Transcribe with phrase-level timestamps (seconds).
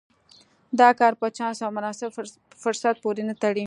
[0.79, 2.09] دا کار په چانس او مناسب
[2.63, 3.59] فرصت پورې نه تړي.